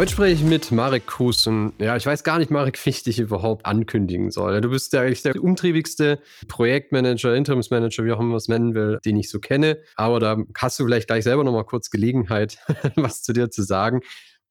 [0.00, 3.02] Heute spreche ich mit Marek Kus und ja, ich weiß gar nicht, Marek, wie ich
[3.02, 4.62] dich überhaupt ankündigen soll.
[4.62, 8.98] Du bist ja eigentlich der umtriebigste Projektmanager, Interimsmanager, wie auch immer man es nennen will,
[9.04, 9.76] den ich so kenne.
[9.96, 12.56] Aber da hast du vielleicht gleich selber nochmal kurz Gelegenheit,
[12.96, 14.00] was zu dir zu sagen.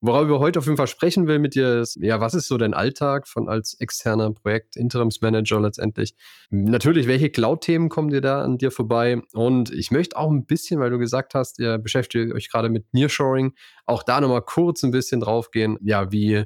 [0.02, 2.58] Worauf wir heute auf jeden Fall sprechen will mit dir ist, ja, was ist so
[2.58, 6.16] dein Alltag von als externer Projekt-Interimsmanager letztendlich?
[6.50, 9.22] Natürlich, welche Cloud-Themen kommen dir da an dir vorbei?
[9.34, 12.86] Und ich möchte auch ein bisschen, weil du gesagt hast, ihr beschäftigt euch gerade mit
[12.94, 13.54] Nearshoring,
[13.86, 15.78] auch da nochmal kurz ein bisschen draufgehen.
[15.82, 16.46] Ja, wie,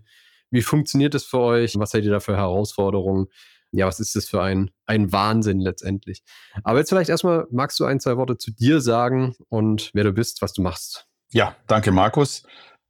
[0.49, 1.77] wie funktioniert das für euch?
[1.77, 3.27] Was seid ihr da für Herausforderungen?
[3.71, 6.23] Ja, was ist das für ein, ein Wahnsinn letztendlich?
[6.63, 10.11] Aber jetzt vielleicht erstmal, magst du ein, zwei Worte zu dir sagen und wer du
[10.11, 11.07] bist, was du machst?
[11.31, 12.43] Ja, danke, Markus.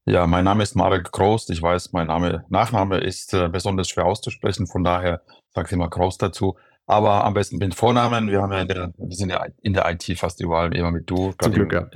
[0.06, 1.50] Ja, mein Name ist Marek Kroos.
[1.50, 5.22] Ich weiß, mein Name, Nachname ist äh, besonders schwer auszusprechen, von daher
[5.54, 6.58] sage ich immer Kroos dazu.
[6.86, 8.30] Aber am besten mit Vornamen.
[8.30, 11.09] Wir haben ja in der, wir sind ja in der IT fast überall immer mit
[11.09, 11.88] du, Zum Glück, ja.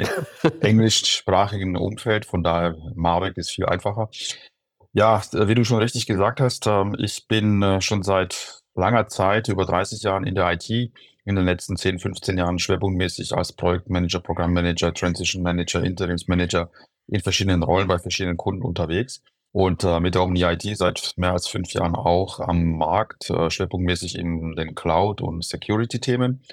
[0.62, 2.26] englischsprachigen Umfeld.
[2.26, 4.10] Von daher Marek ist viel einfacher.
[4.94, 9.50] Ja, wie du schon richtig gesagt hast, ähm, ich bin äh, schon seit langer Zeit,
[9.50, 14.22] über 30 Jahren in der IT, in den letzten 10, 15 Jahren schwerpunktmäßig als Projektmanager,
[14.22, 16.72] Programmmanager, Transition Manager, Interimsmanager
[17.08, 21.32] in verschiedenen Rollen bei verschiedenen Kunden unterwegs und äh, mit der Omni IT seit mehr
[21.32, 26.44] als fünf Jahren auch am Markt, äh, schwerpunktmäßig in den Cloud- und Security-Themen.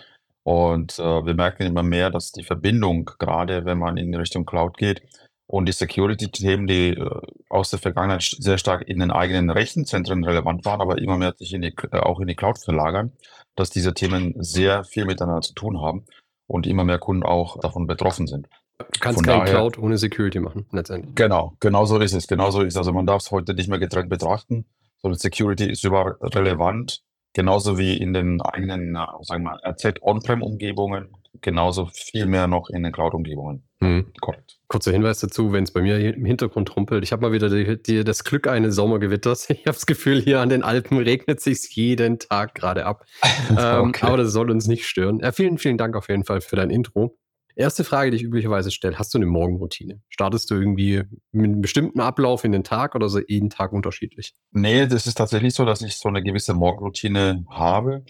[0.42, 4.76] Und äh, wir merken immer mehr, dass die Verbindung, gerade wenn man in Richtung Cloud
[4.76, 5.02] geht,
[5.46, 10.64] und die Security-Themen, die äh, aus der Vergangenheit sehr stark in den eigenen Rechenzentren relevant
[10.64, 13.12] waren, aber immer mehr sich in die, äh, auch in die Cloud verlagern,
[13.56, 16.06] dass diese Themen sehr viel miteinander zu tun haben
[16.46, 18.48] und immer mehr Kunden auch davon betroffen sind.
[18.78, 21.14] Du kannst Von kein Cloud ohne Security machen, letztendlich.
[21.14, 22.26] Genau, genau so ist es.
[22.26, 22.76] Genau so ist es.
[22.76, 24.66] Also man darf es heute nicht mehr getrennt betrachten,
[25.00, 27.02] sondern Security ist überall relevant,
[27.34, 31.08] genauso wie in den eigenen, sagen wir mal, RZ On-Prem-Umgebungen,
[31.40, 33.62] genauso viel mehr noch in den Cloud-Umgebungen.
[33.80, 34.06] Mhm.
[34.20, 34.58] Korrekt.
[34.66, 37.04] Kurzer Hinweis dazu, wenn es bei mir im Hintergrund rumpelt.
[37.04, 39.48] Ich habe mal wieder die, die, das Glück eines Sommergewitters.
[39.54, 43.04] Ich habe das Gefühl, hier an den Alpen regnet sich jeden Tag gerade ab.
[43.50, 44.06] ähm, okay.
[44.06, 45.20] Aber das soll uns nicht stören.
[45.20, 47.16] Ja, vielen, vielen Dank auf jeden Fall für dein Intro.
[47.56, 50.00] Erste Frage, die ich üblicherweise stelle, hast du eine Morgenroutine?
[50.08, 54.34] Startest du irgendwie mit einem bestimmten Ablauf in den Tag oder so jeden Tag unterschiedlich?
[54.50, 58.04] Nee, das ist tatsächlich so, dass ich so eine gewisse Morgenroutine habe.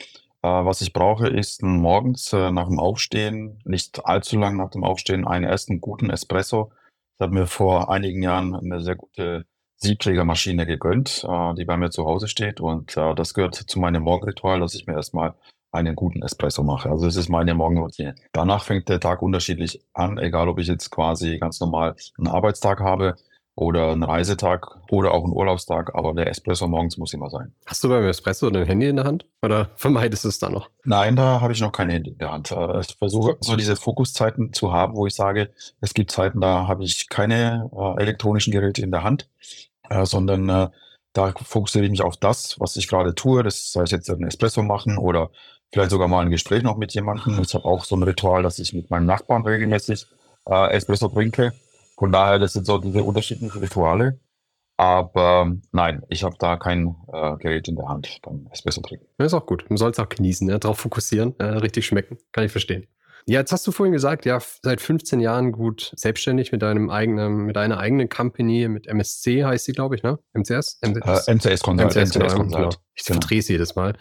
[0.44, 4.82] Äh, was ich brauche, ist morgens äh, nach dem Aufstehen, nicht allzu lang nach dem
[4.82, 6.72] Aufstehen, einen ersten guten Espresso.
[7.16, 9.46] Ich habe mir vor einigen Jahren eine sehr gute
[9.76, 12.60] Siebträgermaschine gegönnt, äh, die bei mir zu Hause steht.
[12.60, 15.34] Und das gehört zu meinem Morgenritual, dass ich mir erstmal
[15.74, 16.88] einen guten Espresso mache.
[16.90, 18.14] Also das ist meine Morgenroutine.
[18.32, 22.80] Danach fängt der Tag unterschiedlich an, egal ob ich jetzt quasi ganz normal einen Arbeitstag
[22.80, 23.16] habe
[23.56, 27.52] oder einen Reisetag oder auch einen Urlaubstag, aber der Espresso morgens muss immer sein.
[27.66, 30.70] Hast du beim Espresso dein Handy in der Hand oder vermeidest du es da noch?
[30.84, 32.50] Nein, da habe ich noch kein Handy in der Hand.
[32.50, 36.66] Äh, ich versuche so diese Fokuszeiten zu haben, wo ich sage, es gibt Zeiten, da
[36.66, 39.28] habe ich keine äh, elektronischen Geräte in der Hand,
[39.88, 40.68] äh, sondern äh,
[41.14, 43.44] da fokussiere ich mich auf das, was ich gerade tue.
[43.44, 45.30] Das sei es jetzt ein Espresso machen oder
[45.74, 47.42] vielleicht sogar mal ein Gespräch noch mit jemandem.
[47.42, 50.06] Ich habe auch so ein Ritual, dass ich mit meinem Nachbarn regelmäßig
[50.48, 51.52] äh, Espresso trinke.
[51.98, 54.20] Von daher, das sind so diese unterschiedlichen Rituale.
[54.76, 59.06] Aber nein, ich habe da kein äh, Gerät in der Hand beim Espresso trinken.
[59.18, 59.64] Das ist auch gut.
[59.68, 62.18] Man soll es auch genießen, ja, darauf fokussieren, äh, richtig schmecken.
[62.32, 62.86] Kann ich verstehen.
[63.26, 67.46] Ja, jetzt hast du vorhin gesagt, ja, seit 15 Jahren gut selbstständig mit deinem eigenen,
[67.46, 70.18] mit deiner eigenen Company, mit MSC heißt sie, glaube ich, ne?
[70.34, 70.78] MCS?
[70.82, 71.96] MCS, äh, MCS Consult.
[71.96, 72.52] MCS, MCS Consult.
[72.52, 72.70] Genau.
[72.94, 73.94] Ich verdrehe es jedes Mal.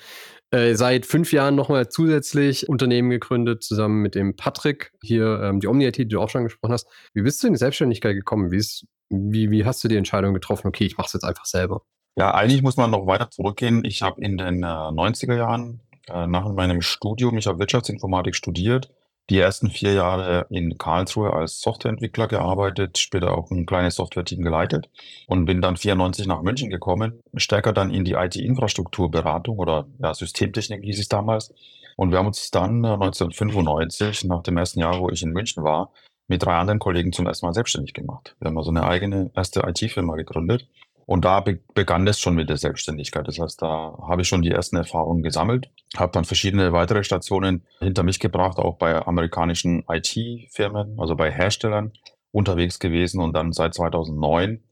[0.54, 5.68] Äh, seit fünf Jahren nochmal zusätzlich Unternehmen gegründet, zusammen mit dem Patrick, hier ähm, die
[5.68, 6.88] Omni-IT, die du auch schon gesprochen hast.
[7.16, 8.52] Wie bist du in die Selbstständigkeit gekommen?
[8.52, 11.46] Wie, ist, wie, wie hast du die Entscheidung getroffen, okay, ich mache es jetzt einfach
[11.46, 11.82] selber?
[12.16, 13.84] Ja, eigentlich muss man noch weiter zurückgehen.
[13.84, 18.92] Ich habe in den äh, 90er Jahren äh, nach meinem Studium, ich habe Wirtschaftsinformatik studiert,
[19.30, 24.90] die ersten vier Jahre in Karlsruhe als Softwareentwickler gearbeitet, später auch ein kleines Software-Team geleitet
[25.28, 30.84] und bin dann 94 nach München gekommen, stärker dann in die IT-Infrastrukturberatung oder ja, Systemtechnik
[30.84, 31.54] hieß es damals.
[31.96, 35.64] Und wir haben uns dann 1995, äh, nach dem ersten Jahr, wo ich in München
[35.64, 35.92] war,
[36.28, 38.36] mit drei anderen Kollegen zum ersten Mal selbstständig gemacht.
[38.40, 40.68] Wir haben also eine eigene erste IT-Firma gegründet
[41.06, 43.28] und da be begann es schon mit der Selbstständigkeit.
[43.28, 47.66] Das heißt, da habe ich schon die ersten Erfahrungen gesammelt, habe dann verschiedene weitere Stationen
[47.80, 51.92] hinter mich gebracht, auch bei amerikanischen IT-Firmen, also bei Herstellern
[52.32, 54.64] unterwegs gewesen und dann seit 2009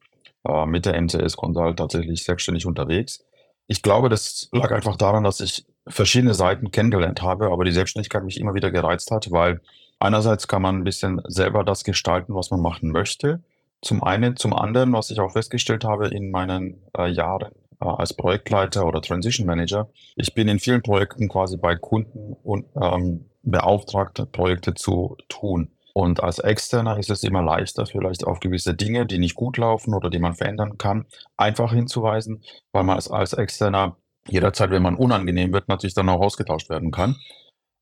[0.48, 3.24] äh, mit der MCS Consult tatsächlich selbstständig unterwegs.
[3.68, 8.24] Ich glaube, das lag einfach daran, dass ich verschiedene Seiten kennengelernt habe, aber die Selbstständigkeit
[8.24, 9.62] mich immer wieder gereizt hat, weil
[10.00, 13.44] einerseits kann man ein bisschen selber das gestalten, was man machen möchte.
[13.81, 17.51] Zum einen, zum anderen, was ich auch festgestellt habe in meinen äh, Jahren
[17.81, 22.66] äh, als Projektleiter oder Transition Manager, ich bin in vielen Projekten quasi bei Kunden und
[22.80, 25.72] ähm, beauftragt, Projekte zu tun.
[25.94, 29.94] Und als Externer ist es immer leichter, vielleicht auf gewisse Dinge, die nicht gut laufen
[29.94, 31.06] oder die man verändern kann,
[31.36, 33.98] einfach hinzuweisen, weil man als, als Externer
[34.28, 37.18] jederzeit, wenn man unangenehm wird, natürlich dann auch ausgetauscht werden kann.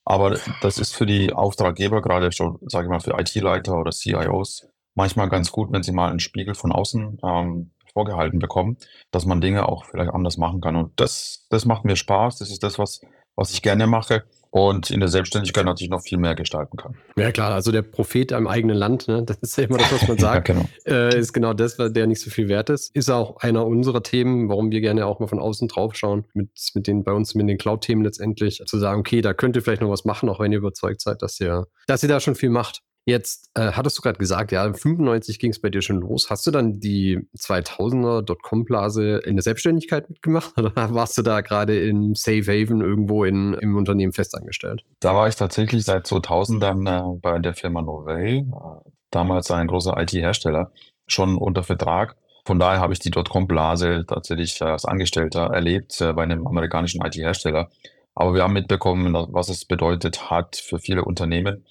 [0.05, 4.67] Aber das ist für die Auftraggeber, gerade schon, sage ich mal, für IT-Leiter oder CIOs,
[4.99, 8.77] manchmal ganz gut, wenn sie mal einen Spiegel von außen ähm, vorgehalten bekommen,
[9.11, 10.75] dass man Dinge auch vielleicht anders machen kann.
[10.75, 12.37] Und das, das macht mir Spaß.
[12.37, 12.99] Das ist das, was,
[13.35, 16.97] was ich gerne mache und in der Selbstständigkeit natürlich noch viel mehr gestalten kann.
[17.15, 19.23] Ja klar, also der Prophet im eigenen Land, ne?
[19.25, 20.69] das ist ja immer das, was man sagt, ja, genau.
[20.85, 22.93] Äh, ist genau das, der nicht so viel wert ist.
[22.93, 26.49] Ist auch einer unserer Themen, warum wir gerne auch mal von außen drauf schauen, mit,
[26.73, 29.81] mit den, bei uns mit den Cloud-Themen letztendlich, zu sagen, okay, da könnt ihr vielleicht
[29.81, 32.49] noch was machen, auch wenn ihr überzeugt seid, dass ihr, dass ihr da schon viel
[32.49, 32.81] macht.
[33.09, 36.29] Jetzt äh, hattest du gerade gesagt, ja, 95 ging es bei dir schon los.
[36.29, 41.79] Hast du dann die 2000er Dotcom-Blase in der Selbstständigkeit mitgemacht oder warst du da gerade
[41.79, 44.83] in Safe Haven irgendwo in, im Unternehmen festangestellt?
[44.99, 49.65] Da war ich tatsächlich seit 2000 dann äh, bei der Firma Novell, äh, damals ein
[49.65, 50.71] großer IT-Hersteller,
[51.07, 52.15] schon unter Vertrag.
[52.45, 57.71] Von daher habe ich die Dotcom-Blase tatsächlich als Angestellter erlebt äh, bei einem amerikanischen IT-Hersteller.
[58.13, 61.65] Aber wir haben mitbekommen, was es bedeutet hat für viele Unternehmen,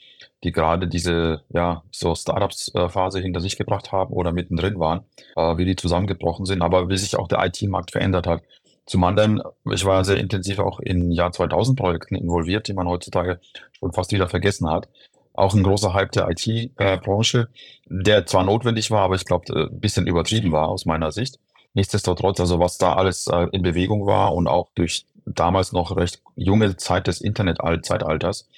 [0.44, 5.00] die gerade diese, ja, so Startups-Phase hinter sich gebracht haben oder mittendrin waren,
[5.36, 8.42] äh, wie die zusammengebrochen sind, aber wie sich auch der IT-Markt verändert hat.
[8.86, 13.40] Zum anderen, ich war sehr intensiv auch in Jahr 2000 Projekten involviert, die man heutzutage
[13.72, 14.88] schon fast wieder vergessen hat.
[15.34, 17.48] Auch ein großer Hype der IT-Branche,
[17.86, 21.38] der zwar notwendig war, aber ich glaube, äh, ein bisschen übertrieben war aus meiner Sicht.
[21.74, 26.22] Nichtsdestotrotz, also was da alles äh, in Bewegung war und auch durch damals noch recht
[26.34, 28.48] junge Zeit des Internet-Zeitalters,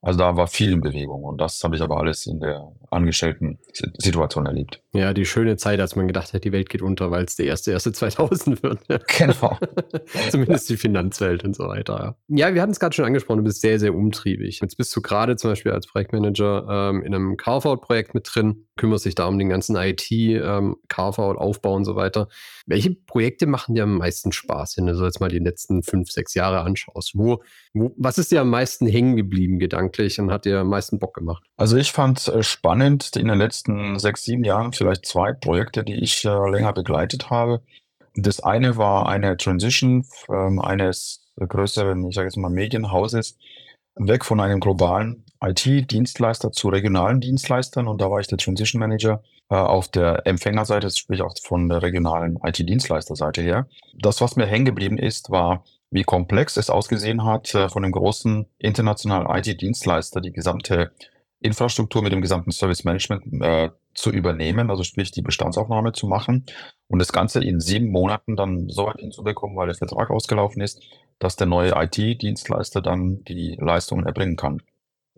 [0.00, 3.58] also da war viel in Bewegung und das habe ich aber alles in der angestellten
[3.98, 4.82] Situation erlebt.
[4.94, 7.44] Ja, die schöne Zeit, als man gedacht hat, die Welt geht unter, weil es der
[7.44, 8.80] erste, erste 2000 wird.
[9.18, 9.58] Genau.
[10.30, 12.16] Zumindest die Finanzwelt und so weiter.
[12.28, 14.60] Ja, wir hatten es gerade schon angesprochen, du bist sehr, sehr umtriebig.
[14.60, 19.04] Jetzt bist du gerade zum Beispiel als Projektmanager ähm, in einem Carve-Out-Projekt mit drin, kümmerst
[19.04, 22.28] dich da um den ganzen IT, ähm, Carve-Out, Aufbau und so weiter.
[22.66, 26.10] Welche Projekte machen dir am meisten Spaß, wenn du so jetzt mal die letzten fünf,
[26.10, 27.12] sechs Jahre anschaust?
[27.14, 27.42] Wo,
[27.74, 31.14] wo, was ist dir am meisten hängen geblieben gedanklich und hat dir am meisten Bock
[31.14, 31.44] gemacht?
[31.58, 35.96] Also ich fand äh, spannend in den letzten sechs, sieben Jahren vielleicht zwei Projekte, die
[35.96, 37.60] ich äh, länger begleitet habe.
[38.14, 43.36] Das eine war eine Transition ähm, eines größeren, ich sage jetzt mal Medienhauses,
[43.96, 49.22] weg von einem globalen IT-Dienstleister zu regionalen Dienstleistern und da war ich der Transition Manager
[49.50, 53.66] äh, auf der Empfängerseite, sprich auch von der regionalen IT-Dienstleisterseite her.
[53.94, 57.92] Das, was mir hängen geblieben ist, war, wie komplex es ausgesehen hat, äh, von einem
[57.92, 60.90] großen internationalen IT-Dienstleister die gesamte
[61.40, 66.44] Infrastruktur mit dem gesamten Service Management äh, zu übernehmen, also sprich die Bestandsaufnahme zu machen
[66.88, 70.82] und das Ganze in sieben Monaten dann so weit hinzubekommen, weil der Vertrag ausgelaufen ist,
[71.18, 74.62] dass der neue IT-Dienstleister dann die Leistungen erbringen kann.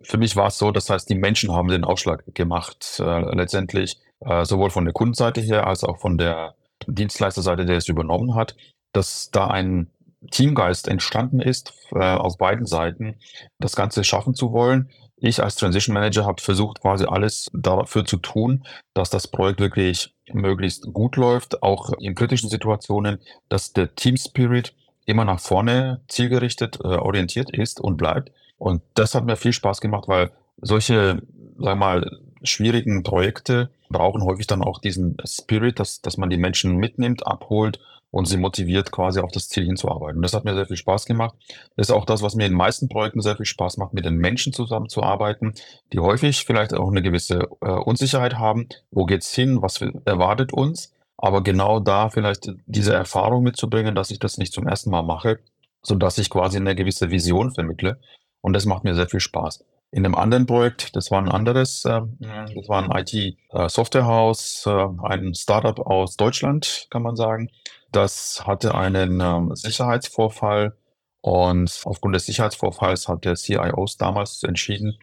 [0.03, 3.97] Für mich war es so, das heißt, die Menschen haben den Ausschlag gemacht, äh, letztendlich
[4.19, 6.55] äh, sowohl von der Kundenseite her als auch von der
[6.87, 8.55] Dienstleisterseite, der es übernommen hat,
[8.93, 9.91] dass da ein
[10.29, 13.15] Teamgeist entstanden ist, äh, auf beiden Seiten,
[13.59, 14.89] das Ganze schaffen zu wollen.
[15.23, 18.63] Ich als Transition Manager habe versucht, quasi alles dafür zu tun,
[18.95, 24.73] dass das Projekt wirklich möglichst gut läuft, auch in kritischen Situationen, dass der Team Spirit
[25.05, 28.31] immer nach vorne zielgerichtet äh, orientiert ist und bleibt.
[28.57, 31.21] Und das hat mir viel Spaß gemacht, weil solche,
[31.59, 36.77] sag mal, schwierigen Projekte brauchen häufig dann auch diesen Spirit, dass, dass man die Menschen
[36.77, 37.79] mitnimmt, abholt
[38.11, 40.21] und sie motiviert, quasi auf das Ziel hinzuarbeiten.
[40.21, 41.35] Das hat mir sehr viel Spaß gemacht.
[41.75, 44.05] Das ist auch das, was mir in den meisten Projekten sehr viel Spaß macht, mit
[44.05, 45.53] den Menschen zusammenzuarbeiten,
[45.93, 48.67] die häufig vielleicht auch eine gewisse äh, Unsicherheit haben.
[48.91, 49.61] Wo geht's hin?
[49.61, 50.93] Was erwartet uns?
[51.17, 55.39] Aber genau da vielleicht diese Erfahrung mitzubringen, dass ich das nicht zum ersten Mal mache,
[55.81, 57.99] so dass ich quasi eine gewisse Vision vermittle.
[58.41, 59.63] Und das macht mir sehr viel Spaß.
[59.93, 65.35] In einem anderen Projekt, das war ein anderes, äh, das war ein IT-Softwarehaus, äh, ein
[65.35, 67.49] Startup aus Deutschland, kann man sagen.
[67.91, 70.77] Das hatte einen ähm, Sicherheitsvorfall
[71.19, 74.97] und aufgrund des Sicherheitsvorfalls hat der CIO damals entschieden,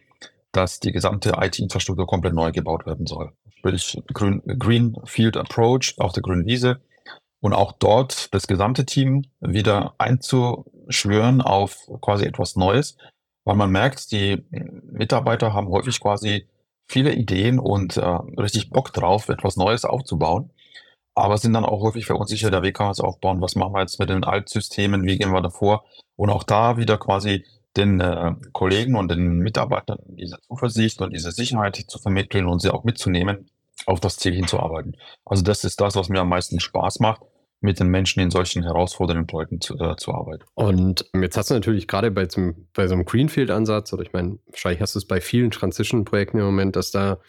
[0.51, 3.31] dass die gesamte IT-Infrastruktur komplett neu gebaut werden soll.
[3.57, 6.81] Sprich Green, Greenfield Approach auf der grünen Wiese
[7.41, 12.97] und auch dort das gesamte Team wieder einzuschwören auf quasi etwas Neues,
[13.49, 14.45] weil man merkt, die
[14.91, 16.47] Mitarbeiter haben häufig quasi
[16.85, 18.05] viele Ideen und äh,
[18.39, 20.51] richtig Bock drauf, etwas Neues aufzubauen.
[21.15, 23.81] aber sind dann auch häufig verunsichert, ja, wie kann man es aufbauen, was machen wir
[23.81, 25.83] jetzt mit den Altsystemen, wie gehen wir davor?
[26.15, 27.43] Und auch da wieder quasi
[27.75, 32.69] den äh, Kollegen und den Mitarbeitern diese Zuversicht und diese Sicherheit zu vermitteln und sie
[32.69, 33.49] auch mitzunehmen,
[33.87, 34.95] auf das Ziel hinzuarbeiten.
[35.25, 37.23] Also das ist das, was mir am meisten Spaß macht,
[37.61, 40.43] mit den Menschen in solchen herausfordernden Projekten zu, äh, zu arbeiten.
[40.53, 44.39] Und jetzt hast du natürlich gerade bei, zum, bei so einem Greenfield-Ansatz, oder ich meine,
[44.47, 47.19] wahrscheinlich hast du es bei vielen Transition-Projekten im Moment, dass da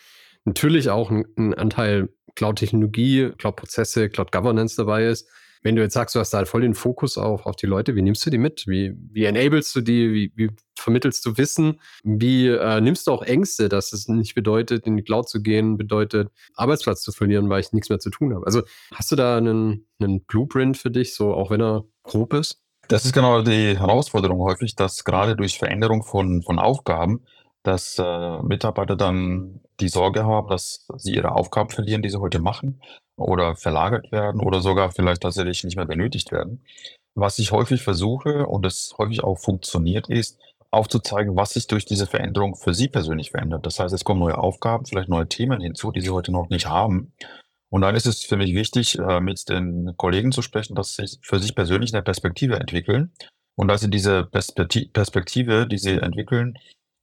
[0.44, 5.28] natürlich auch ein, ein Anteil Cloud-Technologie, Cloud-Prozesse, Cloud-Governance dabei ist.
[5.62, 7.94] Wenn du jetzt sagst, du hast da halt voll den Fokus auf, auf die Leute,
[7.94, 8.66] wie nimmst du die mit?
[8.66, 10.12] Wie, wie enablest du die?
[10.12, 11.80] Wie, wie vermittelst du Wissen?
[12.02, 15.76] Wie äh, nimmst du auch Ängste, dass es nicht bedeutet, in die Cloud zu gehen,
[15.76, 18.46] bedeutet, Arbeitsplatz zu verlieren, weil ich nichts mehr zu tun habe?
[18.46, 18.62] Also
[18.94, 22.62] hast du da einen, einen Blueprint für dich, so auch wenn er grob ist?
[22.88, 27.20] Das ist genau die Herausforderung häufig, dass gerade durch Veränderung von, von Aufgaben,
[27.62, 32.40] dass äh, Mitarbeiter dann die Sorge haben, dass sie ihre Aufgaben verlieren, die sie heute
[32.40, 32.80] machen
[33.20, 36.64] oder verlagert werden oder sogar vielleicht tatsächlich nicht mehr benötigt werden.
[37.14, 40.38] Was ich häufig versuche und es häufig auch funktioniert, ist
[40.70, 43.66] aufzuzeigen, was sich durch diese Veränderung für Sie persönlich verändert.
[43.66, 46.66] Das heißt, es kommen neue Aufgaben, vielleicht neue Themen hinzu, die Sie heute noch nicht
[46.66, 47.12] haben.
[47.70, 51.06] Und dann ist es für mich wichtig, äh, mit den Kollegen zu sprechen, dass sie
[51.22, 53.12] für sich persönlich eine Perspektive entwickeln
[53.56, 56.58] und dass sie diese Perspektive, die sie entwickeln,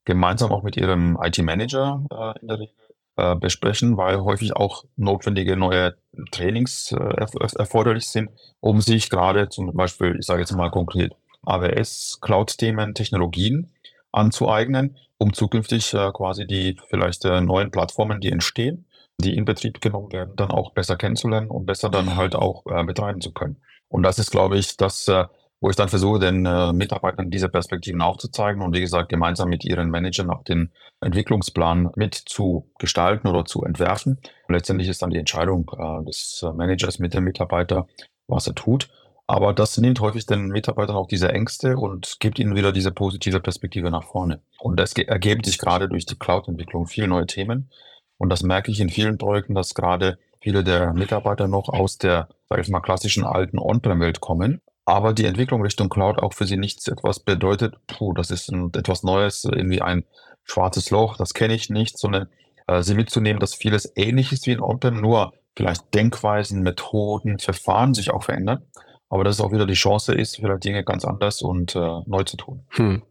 [0.05, 2.75] gemeinsam auch mit ihrem IT-Manager äh, in der Regel
[3.17, 5.95] äh, besprechen, weil häufig auch notwendige neue
[6.31, 7.25] Trainings äh,
[7.57, 13.71] erforderlich sind, um sich gerade zum Beispiel, ich sage jetzt mal konkret, AWS, Cloud-Themen, Technologien
[14.12, 18.86] anzueignen, um zukünftig äh, quasi die vielleicht äh, neuen Plattformen, die entstehen,
[19.19, 22.83] die in Betrieb genommen werden, dann auch besser kennenzulernen und besser dann halt auch äh,
[22.83, 23.57] betreiben zu können.
[23.89, 25.25] Und das ist, glaube ich, das, äh,
[25.59, 29.65] wo ich dann versuche, den äh, Mitarbeitern diese Perspektiven aufzuzeigen und wie gesagt, gemeinsam mit
[29.65, 30.71] ihren Managern auch den
[31.01, 34.19] Entwicklungsplan mit zu gestalten oder zu entwerfen.
[34.47, 37.87] Und letztendlich ist dann die Entscheidung äh, des äh, Managers mit dem Mitarbeiter,
[38.27, 38.89] was er tut.
[39.25, 43.41] Aber das nimmt häufig den Mitarbeitern auch diese Ängste und gibt ihnen wieder diese positive
[43.41, 44.41] Perspektive nach vorne.
[44.59, 47.69] Und es ergeben sich gerade durch die Cloud-Entwicklung viele neue Themen.
[48.17, 52.29] Und das merke ich in vielen Projekten, dass gerade viele der Mitarbeiter noch aus der,
[52.47, 56.56] sag ich mal, klassischen alten On-Prem-Welt kommen aber die Entwicklung Richtung Cloud auch für sie
[56.56, 60.06] nichts etwas bedeutet, puh, das ist ein, etwas Neues, irgendwie ein
[60.46, 62.29] schwarzes Loch, das kenne ich nicht, sondern
[62.67, 67.94] äh, sie mitzunehmen, dass vieles ähnlich ist wie in On-Prem, nur vielleicht Denkweisen, Methoden, Verfahren
[67.94, 68.63] sich auch verändern,
[69.10, 72.24] aber dass es auch wieder die Chance ist, vielleicht Dinge ganz anders und äh, neu
[72.24, 72.63] zu tun.
[72.70, 73.01] Hm.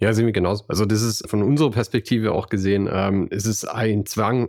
[0.00, 0.64] Ja, sehen wir genauso.
[0.66, 4.48] Also das ist von unserer Perspektive auch gesehen, ähm, ist es ein Zwang,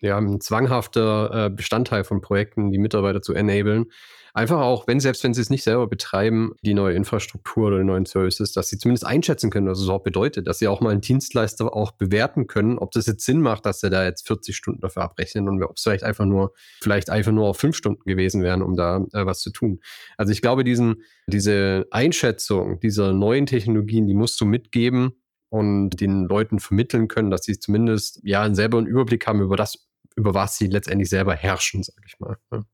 [0.00, 3.86] ja, ein zwanghafter äh, Bestandteil von Projekten, die Mitarbeiter zu enablen,
[4.32, 7.84] Einfach auch, wenn, selbst wenn sie es nicht selber betreiben, die neue Infrastruktur oder die
[7.84, 10.90] neuen Services, dass sie zumindest einschätzen können, was es auch bedeutet, dass sie auch mal
[10.90, 14.54] einen Dienstleister auch bewerten können, ob das jetzt Sinn macht, dass sie da jetzt 40
[14.54, 18.02] Stunden dafür abrechnen und ob es vielleicht einfach nur, vielleicht einfach nur auf fünf Stunden
[18.04, 19.80] gewesen wären, um da äh, was zu tun.
[20.16, 25.12] Also ich glaube, diesen, diese Einschätzung dieser neuen Technologien, die musst du mitgeben
[25.48, 29.89] und den Leuten vermitteln können, dass sie zumindest ja selber einen Überblick haben über das,
[30.20, 32.36] über was sie letztendlich selber herrschen, sage ich mal.
[32.52, 32.64] Ja.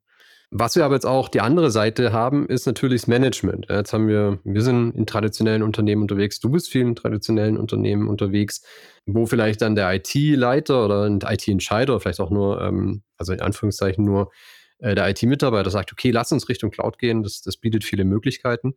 [0.51, 3.67] Was wir aber jetzt auch die andere Seite haben, ist natürlich das Management.
[3.69, 8.07] Jetzt haben wir, wir sind in traditionellen Unternehmen unterwegs, du bist viel in traditionellen Unternehmen
[8.09, 8.63] unterwegs,
[9.07, 14.05] wo vielleicht dann der IT-Leiter oder ein IT-Entscheider, vielleicht auch nur, ähm, also in Anführungszeichen
[14.05, 14.31] nur
[14.79, 18.75] äh, der IT-Mitarbeiter sagt, okay, lass uns Richtung Cloud gehen, das, das bietet viele Möglichkeiten.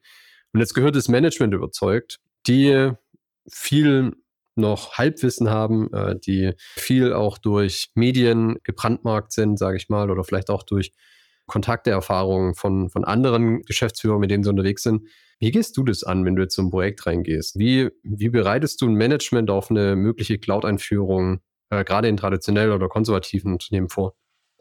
[0.53, 2.91] Und jetzt gehört das Management überzeugt, die
[3.47, 4.13] viel
[4.59, 10.23] noch Halbwissen haben, äh, die viel auch durch Medien gebrandmarkt sind, sage ich mal, oder
[10.23, 10.91] vielleicht auch durch
[11.47, 15.07] Kontakteerfahrungen von, von anderen Geschäftsführern, mit denen sie unterwegs sind.
[15.39, 17.57] Wie gehst du das an, wenn du jetzt so Projekt reingehst?
[17.57, 21.39] Wie, wie bereitest du ein Management auf eine mögliche Cloud-Einführung,
[21.69, 24.15] äh, gerade in traditionell oder konservativen Unternehmen vor?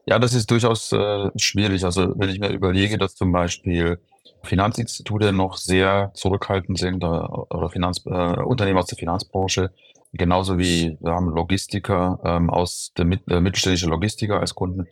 [0.07, 1.85] Ja, das ist durchaus äh, schwierig.
[1.85, 3.99] Also wenn ich mir überlege, dass zum Beispiel
[4.43, 8.11] Finanzinstitute noch sehr zurückhaltend sind äh, oder Finanz, äh,
[8.43, 9.71] Unternehmen aus der Finanzbranche,
[10.13, 14.87] genauso wie wir haben Logistiker ähm, aus der mit, äh, mittelständischen Logistiker als Kunden,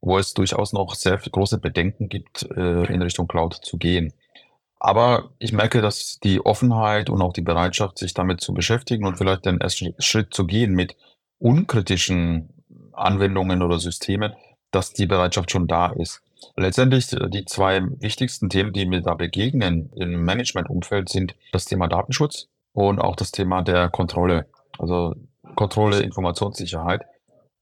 [0.00, 4.12] wo es durchaus noch sehr große Bedenken gibt, äh, in Richtung Cloud zu gehen.
[4.78, 9.16] Aber ich merke, dass die Offenheit und auch die Bereitschaft, sich damit zu beschäftigen und
[9.16, 10.96] vielleicht den ersten Schritt zu gehen mit
[11.38, 14.32] unkritischen Anwendungen oder Systemen,
[14.72, 16.22] dass die Bereitschaft schon da ist.
[16.56, 21.88] Letztendlich äh, die zwei wichtigsten Themen, die mir da begegnen im Managementumfeld, sind das Thema
[21.88, 24.46] Datenschutz und auch das Thema der Kontrolle.
[24.78, 25.14] Also
[25.54, 27.02] Kontrolle, Informationssicherheit.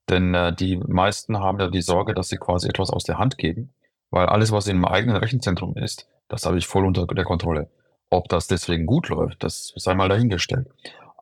[0.09, 3.37] Denn äh, die meisten haben ja die Sorge, dass sie quasi etwas aus der Hand
[3.37, 3.71] geben,
[4.09, 7.69] weil alles, was im eigenen Rechenzentrum ist, das habe ich voll unter der Kontrolle.
[8.09, 10.67] Ob das deswegen gut läuft, das sei mal dahingestellt.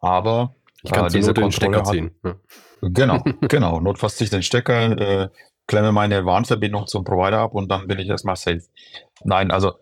[0.01, 2.11] Aber ich kann äh, diese Kontrolle den Stecker hat, ziehen.
[2.23, 2.35] Ja.
[2.81, 3.79] Genau, genau.
[3.79, 5.29] Notfalls sich den Stecker, äh,
[5.69, 8.63] klemme meine Warnverbindung zum Provider ab und dann bin ich erstmal safe.
[9.23, 9.73] Nein, also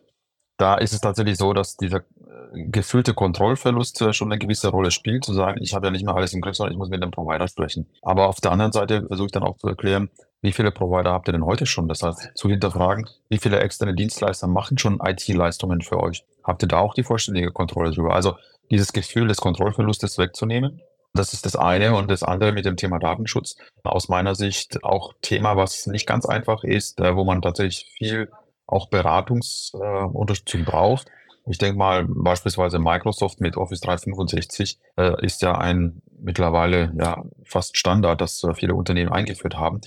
[0.58, 5.24] da ist es tatsächlich so, dass dieser äh, gefühlte Kontrollverlust schon eine gewisse Rolle spielt,
[5.24, 7.12] zu sagen, ich habe ja nicht mehr alles im Griff, sondern ich muss mit dem
[7.12, 7.88] Provider sprechen.
[8.02, 10.10] Aber auf der anderen Seite versuche ich dann auch zu erklären,
[10.42, 11.88] wie viele Provider habt ihr denn heute schon?
[11.88, 16.26] Das heißt, zu hinterfragen, wie viele externe Dienstleister machen schon IT-Leistungen für euch?
[16.44, 18.14] Habt ihr da auch die vollständige Kontrolle drüber?
[18.14, 18.36] Also
[18.70, 20.82] dieses Gefühl des Kontrollverlustes wegzunehmen,
[21.18, 21.96] das ist das eine.
[21.96, 23.58] Und das andere mit dem Thema Datenschutz.
[23.84, 28.30] Aus meiner Sicht auch Thema, was nicht ganz einfach ist, äh, wo man tatsächlich viel
[28.66, 31.08] auch Beratungsunterstützung äh, braucht.
[31.50, 37.78] Ich denke mal, beispielsweise Microsoft mit Office 365 äh, ist ja ein mittlerweile ja fast
[37.78, 39.82] Standard, das äh, viele Unternehmen eingeführt haben.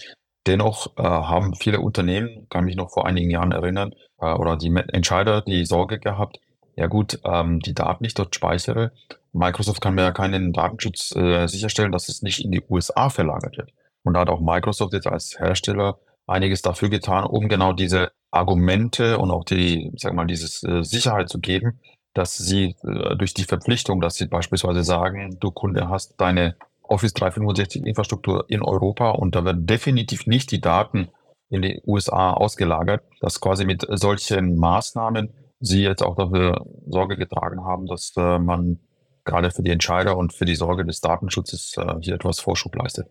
[0.47, 4.75] Dennoch äh, haben viele Unternehmen, kann mich noch vor einigen Jahren erinnern, äh, oder die
[4.93, 6.41] Entscheider die Sorge gehabt,
[6.81, 8.93] ja gut, ähm, die Daten, die ich dort speichere,
[9.33, 13.59] Microsoft kann mir ja keinen Datenschutz äh, sicherstellen, dass es nicht in die USA verlagert
[13.59, 13.71] wird.
[14.03, 19.19] Und da hat auch Microsoft jetzt als Hersteller einiges dafür getan, um genau diese Argumente
[19.19, 21.81] und auch die, sag mal, dieses äh, Sicherheit zu geben,
[22.15, 27.13] dass sie äh, durch die Verpflichtung, dass sie beispielsweise sagen, du Kunde hast deine Office
[27.13, 31.09] 365 Infrastruktur in Europa und da werden definitiv nicht die Daten
[31.51, 37.65] in die USA ausgelagert, dass quasi mit solchen Maßnahmen sie jetzt auch dafür Sorge getragen
[37.65, 38.81] haben, dass äh, man
[39.25, 43.07] gerade für die Entscheider und für die Sorge des Datenschutzes äh, hier etwas Vorschub leistet.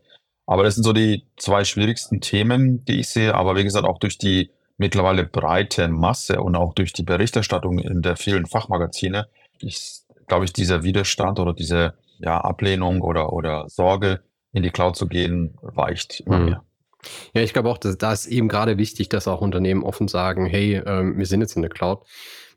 [0.46, 3.36] Aber das sind so die zwei schwierigsten Themen, die ich sehe.
[3.36, 8.01] Aber wie gesagt, auch durch die mittlerweile breite Masse und auch durch die Berichterstattung in
[8.01, 9.27] der vielen Fachmagazine,
[9.60, 14.96] ich glaube ich, dieser Widerstand oder diese ja, Ablehnung oder, oder Sorge, in die Cloud
[14.96, 16.46] zu gehen, weicht immer mhm.
[16.46, 16.63] mehr.
[17.34, 20.46] Ja, ich glaube auch, dass da ist eben gerade wichtig, dass auch Unternehmen offen sagen,
[20.46, 22.06] hey, ähm, wir sind jetzt in der Cloud.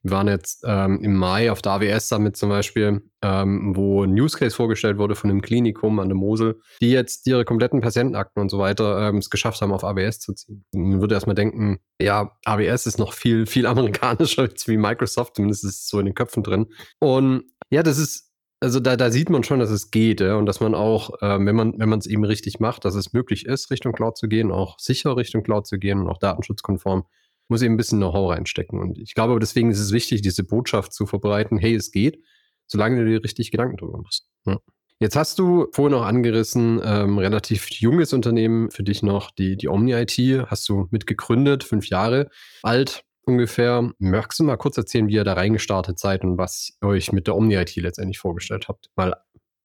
[0.03, 4.19] Wir waren jetzt ähm, im Mai auf der AWS Summit zum Beispiel, ähm, wo ein
[4.19, 8.43] Use Case vorgestellt wurde von einem Klinikum an der Mosel, die jetzt ihre kompletten Patientenakten
[8.43, 10.65] und so weiter ähm, es geschafft haben, auf AWS zu ziehen.
[10.75, 15.65] Man würde erstmal denken, ja, AWS ist noch viel, viel amerikanischer als wie Microsoft, zumindest
[15.65, 16.67] ist es so in den Köpfen drin.
[16.99, 18.32] Und ja, das ist
[18.63, 21.45] also da, da sieht man schon, dass es geht ja, und dass man auch, äh,
[21.45, 24.29] wenn man wenn man es eben richtig macht, dass es möglich ist, Richtung Cloud zu
[24.29, 27.05] gehen, auch sicher Richtung Cloud zu gehen und auch datenschutzkonform
[27.49, 28.79] muss eben ein bisschen Know-how reinstecken.
[28.79, 32.23] Und ich glaube, deswegen ist es wichtig, diese Botschaft zu verbreiten, hey, es geht,
[32.67, 34.29] solange du dir richtig Gedanken drüber machst.
[34.47, 34.59] Ja.
[35.01, 39.67] Jetzt hast du vorhin noch angerissen, ähm, relativ junges Unternehmen für dich noch, die, die
[39.69, 42.31] Omni-IT, hast du mitgegründet, fünf Jahre
[42.63, 43.91] alt ungefähr.
[43.99, 47.27] Möchtest du mal kurz erzählen, wie ihr da reingestartet seid und was ihr euch mit
[47.27, 48.91] der Omni-IT letztendlich vorgestellt habt?
[48.97, 49.15] Mal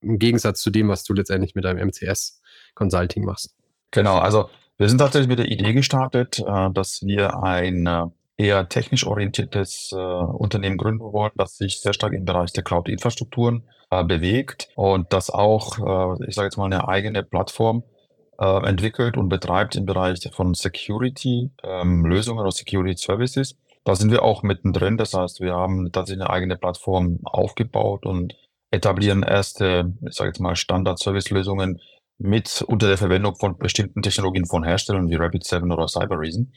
[0.02, 3.56] im Gegensatz zu dem, was du letztendlich mit deinem MCS-Consulting machst.
[3.92, 8.06] Genau, also wir sind tatsächlich mit der Idee gestartet, äh, dass wir ein äh,
[8.38, 13.64] eher technisch orientiertes äh, Unternehmen gründen wollen, das sich sehr stark im Bereich der Cloud-Infrastrukturen
[13.90, 17.84] bewegt und das auch, ich sage jetzt mal, eine eigene Plattform
[18.44, 23.56] entwickelt und betreibt im Bereich von Security-Lösungen ähm, oder Security Services.
[23.84, 24.98] Da sind wir auch mittendrin.
[24.98, 28.36] Das heißt, wir haben tatsächlich eine eigene Plattform aufgebaut und
[28.70, 31.80] etablieren erste, ich sage jetzt mal, Standard-Service-Lösungen
[32.20, 36.52] mit unter der Verwendung von bestimmten Technologien von Herstellern wie Rapid7 oder Cybereason.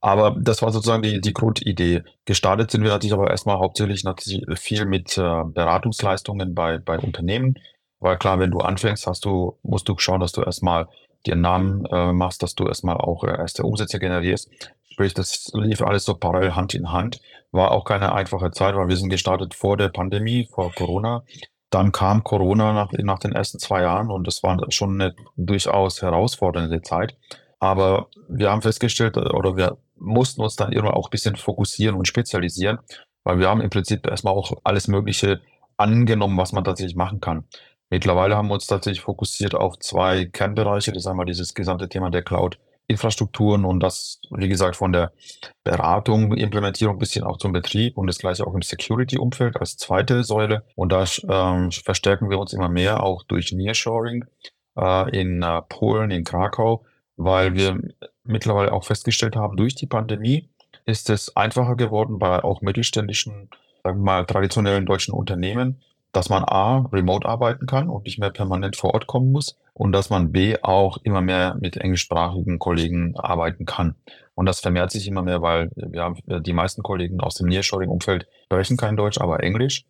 [0.00, 2.04] Aber das war sozusagen die, die Grundidee.
[2.24, 7.58] Gestartet sind wir natürlich aber erstmal hauptsächlich natürlich viel mit äh, Beratungsleistungen bei, bei Unternehmen.
[7.98, 10.86] Weil klar, wenn du anfängst, hast du, musst du schauen, dass du erstmal
[11.28, 14.50] dir einen Namen äh, machst, dass du erstmal auch äh, erste Umsätze generierst.
[14.90, 17.20] Sprich, das lief alles so parallel Hand in Hand.
[17.52, 21.22] War auch keine einfache Zeit, weil wir sind gestartet vor der Pandemie, vor Corona.
[21.70, 26.02] Dann kam Corona nach, nach den ersten zwei Jahren und das war schon eine durchaus
[26.02, 27.16] herausfordernde Zeit.
[27.60, 32.08] Aber wir haben festgestellt, oder wir mussten uns dann irgendwann auch ein bisschen fokussieren und
[32.08, 32.78] spezialisieren,
[33.24, 35.40] weil wir haben im Prinzip erstmal auch alles Mögliche
[35.76, 37.44] angenommen, was man tatsächlich machen kann.
[37.90, 40.92] Mittlerweile haben wir uns tatsächlich fokussiert auf zwei Kernbereiche.
[40.92, 42.58] Das ist einmal dieses gesamte Thema der Cloud
[42.90, 45.12] Infrastrukturen und das, wie gesagt, von der
[45.62, 50.24] Beratung, Implementierung ein bisschen auch zum Betrieb und das gleiche auch im Security-Umfeld als zweite
[50.24, 50.64] Säule.
[50.74, 54.24] Und da ähm, verstärken wir uns immer mehr auch durch Nearshoring
[54.78, 57.78] äh, in äh, Polen, in Krakau, weil wir
[58.24, 60.48] mittlerweile auch festgestellt haben, durch die Pandemie
[60.86, 63.50] ist es einfacher geworden bei auch mittelständischen,
[63.84, 68.30] sagen wir mal, traditionellen deutschen Unternehmen, dass man A, remote arbeiten kann und nicht mehr
[68.30, 73.16] permanent vor Ort kommen muss und dass man B, auch immer mehr mit englischsprachigen Kollegen
[73.16, 73.94] arbeiten kann.
[74.34, 78.26] Und das vermehrt sich immer mehr, weil wir haben die meisten Kollegen aus dem Nearshoring-Umfeld
[78.46, 79.84] sprechen kein Deutsch, aber Englisch.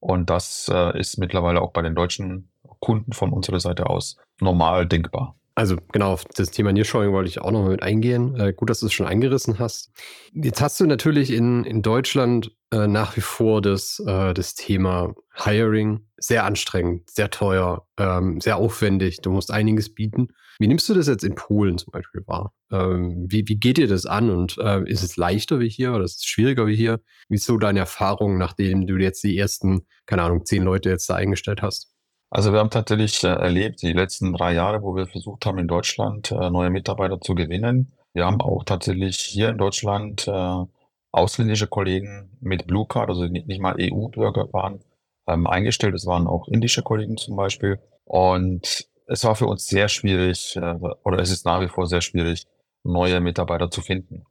[0.00, 2.50] Und das äh, ist mittlerweile auch bei den deutschen
[2.80, 5.34] Kunden von unserer Seite aus normal denkbar.
[5.56, 8.34] Also genau, auf das Thema Nearshoring wollte ich auch noch mal mit eingehen.
[8.34, 9.92] Äh, gut, dass du es schon angerissen hast.
[10.32, 15.14] Jetzt hast du natürlich in, in Deutschland äh, nach wie vor das, äh, das Thema
[15.32, 19.20] Hiring sehr anstrengend, sehr teuer, ähm, sehr aufwendig.
[19.22, 20.28] Du musst einiges bieten.
[20.58, 22.52] Wie nimmst du das jetzt in Polen zum Beispiel wahr?
[22.72, 26.04] Ähm, wie, wie geht dir das an und äh, ist es leichter wie hier oder
[26.04, 27.00] ist es schwieriger wie hier?
[27.28, 31.08] Wie ist so deine Erfahrung, nachdem du jetzt die ersten, keine Ahnung, zehn Leute jetzt
[31.08, 31.93] da eingestellt hast?
[32.34, 35.68] Also wir haben tatsächlich äh, erlebt, die letzten drei Jahre, wo wir versucht haben, in
[35.68, 37.92] Deutschland äh, neue Mitarbeiter zu gewinnen.
[38.12, 40.64] Wir haben auch tatsächlich hier in Deutschland äh,
[41.12, 44.80] ausländische Kollegen mit Blue Card, also nicht, mal EU-Bürger waren,
[45.28, 45.94] ähm, eingestellt.
[45.94, 47.78] Es waren auch indische Kollegen zum Beispiel.
[48.04, 52.00] Und es war für uns sehr schwierig, äh, oder es ist nach wie vor sehr
[52.00, 52.48] schwierig,
[52.82, 54.24] neue Mitarbeiter zu finden.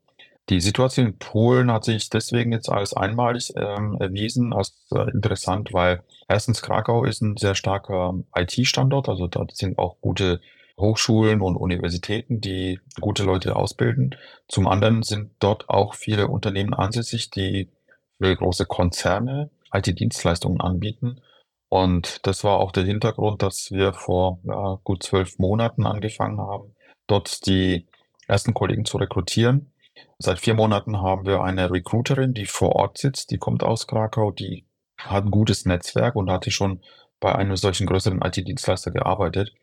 [0.49, 5.71] Die Situation in Polen hat sich deswegen jetzt als einmalig ähm, erwiesen, als äh, interessant,
[5.71, 10.41] weil erstens Krakau ist ein sehr starker IT-Standort, also da sind auch gute
[10.77, 14.15] Hochschulen und Universitäten, die gute Leute ausbilden.
[14.47, 17.69] Zum anderen sind dort auch viele Unternehmen ansässig, die
[18.17, 21.21] für große Konzerne IT-Dienstleistungen anbieten.
[21.69, 26.75] Und das war auch der Hintergrund, dass wir vor ja, gut zwölf Monaten angefangen haben,
[27.07, 27.87] dort die
[28.27, 29.72] ersten Kollegen zu rekrutieren.
[30.19, 34.31] Seit vier Monaten haben wir eine Recruiterin, die vor Ort sitzt, die kommt aus Krakau,
[34.31, 34.65] die
[34.97, 36.81] hat ein gutes Netzwerk und hatte schon
[37.19, 39.53] bei einem solchen größeren IT-Dienstleister gearbeitet.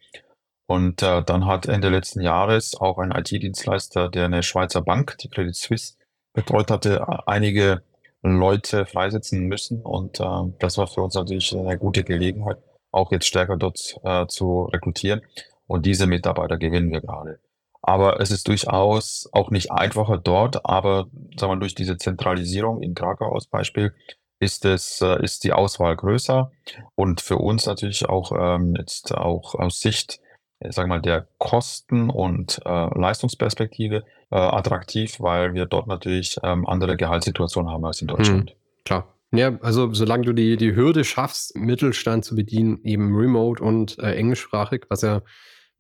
[0.67, 5.29] Und äh, dann hat Ende letzten Jahres auch ein IT-Dienstleister, der eine Schweizer Bank, die
[5.29, 5.95] Credit Suisse,
[6.33, 7.83] betreut hatte, einige
[8.23, 9.83] Leute freisetzen müssen.
[9.83, 10.25] Und äh,
[10.59, 12.59] das war für uns natürlich eine gute Gelegenheit,
[12.93, 15.23] auch jetzt stärker dort äh, zu rekrutieren.
[15.67, 17.41] Und diese Mitarbeiter gewinnen wir gerade.
[17.83, 22.95] Aber es ist durchaus auch nicht einfacher dort, aber sagen wir, durch diese Zentralisierung in
[22.95, 23.95] Krakau als Beispiel
[24.39, 26.51] ist es, äh, ist die Auswahl größer
[26.95, 30.21] und für uns natürlich auch ähm, jetzt auch aus Sicht,
[30.61, 36.39] äh, sagen wir mal, der Kosten- und äh, Leistungsperspektive äh, attraktiv, weil wir dort natürlich
[36.43, 38.51] ähm, andere Gehaltssituationen haben als in Deutschland.
[38.51, 39.15] Hm, klar.
[39.33, 44.15] Ja, also solange du die, die Hürde schaffst, Mittelstand zu bedienen, eben remote und äh,
[44.15, 45.23] englischsprachig, was ja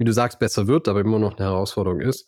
[0.00, 2.26] wie du sagst, besser wird, aber immer noch eine Herausforderung ist.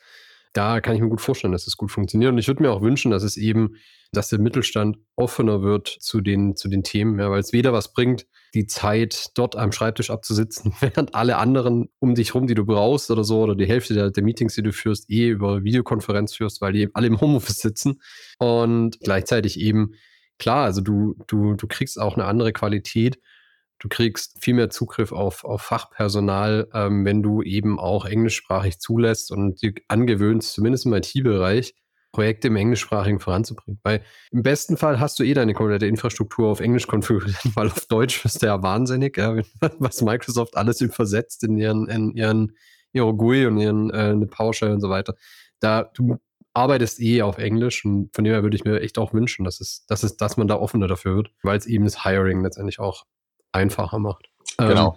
[0.52, 2.30] Da kann ich mir gut vorstellen, dass es gut funktioniert.
[2.30, 3.76] Und ich würde mir auch wünschen, dass es eben,
[4.12, 7.94] dass der Mittelstand offener wird zu den, zu den Themen, ja, weil es weder was
[7.94, 12.66] bringt, die Zeit dort am Schreibtisch abzusitzen, während alle anderen um dich rum, die du
[12.66, 16.34] brauchst oder so, oder die Hälfte der, der Meetings, die du führst, eh über Videokonferenz
[16.34, 18.02] führst, weil die alle im Homeoffice sitzen.
[18.38, 19.94] Und gleichzeitig eben,
[20.38, 23.18] klar, also du, du, du kriegst auch eine andere Qualität
[23.82, 29.32] Du kriegst viel mehr Zugriff auf, auf Fachpersonal, ähm, wenn du eben auch englischsprachig zulässt
[29.32, 31.74] und dir angewöhnst, zumindest im IT-Bereich,
[32.12, 33.80] Projekte im Englischsprachigen voranzubringen.
[33.82, 37.86] Weil im besten Fall hast du eh deine komplette Infrastruktur auf Englisch konfiguriert, weil auf
[37.86, 39.34] Deutsch du ja wahnsinnig, ja,
[39.80, 42.52] was Microsoft alles übersetzt in ihren, in ihren
[42.92, 45.16] ihre GUI und ihren äh, eine PowerShell und so weiter.
[45.58, 46.18] Da du
[46.54, 49.60] arbeitest eh auf Englisch und von dem her würde ich mir echt auch wünschen, dass
[49.60, 52.78] es, dass es, dass man da offener dafür wird, weil es eben das Hiring letztendlich
[52.78, 53.06] auch
[53.52, 54.28] einfacher macht.
[54.58, 54.96] Genau.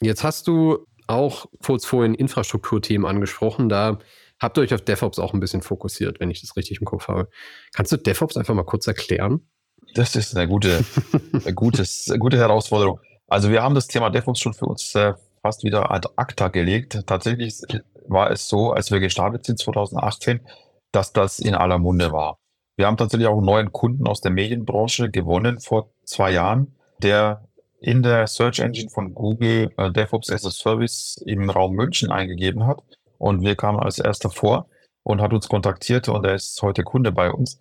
[0.00, 3.68] Ähm, jetzt hast du auch kurz vorhin Infrastrukturthemen angesprochen.
[3.68, 3.98] Da
[4.40, 7.08] habt ihr euch auf DevOps auch ein bisschen fokussiert, wenn ich das richtig im Kopf
[7.08, 7.28] habe.
[7.74, 9.48] Kannst du DevOps einfach mal kurz erklären?
[9.94, 10.84] Das ist eine gute,
[11.32, 13.00] eine gutes, eine gute Herausforderung.
[13.28, 17.02] Also wir haben das Thema DevOps schon für uns äh, fast wieder ad acta gelegt.
[17.06, 17.60] Tatsächlich
[18.08, 20.40] war es so, als wir gestartet sind 2018,
[20.92, 22.38] dass das in aller Munde war.
[22.76, 27.45] Wir haben tatsächlich auch einen neuen Kunden aus der Medienbranche gewonnen vor zwei Jahren, der
[27.86, 32.66] in der Search Engine von Google äh, DevOps as a Service im Raum München eingegeben
[32.66, 32.82] hat.
[33.16, 34.68] Und wir kamen als erster vor
[35.04, 37.58] und hat uns kontaktiert und er ist heute Kunde bei uns.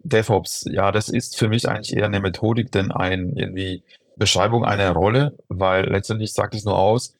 [0.00, 3.84] DevOps, ja, das ist für mich eigentlich eher eine Methodik, denn ein irgendwie
[4.16, 7.14] Beschreibung einer Rolle, weil letztendlich sagt es nur aus,